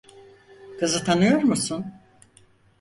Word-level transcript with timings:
Kızı 0.79 1.03
tanıyor 1.03 1.41
musun? 1.43 1.85